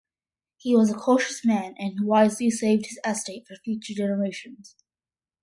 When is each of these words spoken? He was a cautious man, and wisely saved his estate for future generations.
He 0.57 0.75
was 0.75 0.89
a 0.89 0.95
cautious 0.95 1.45
man, 1.45 1.75
and 1.77 2.07
wisely 2.07 2.49
saved 2.49 2.87
his 2.87 2.99
estate 3.05 3.45
for 3.47 3.53
future 3.57 3.93
generations. 3.93 4.75